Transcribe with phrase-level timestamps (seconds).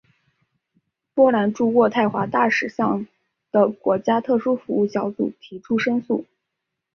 [1.13, 3.05] 波兰驻渥太华大使向
[3.51, 6.25] 的国家特殊服务小组提出申诉。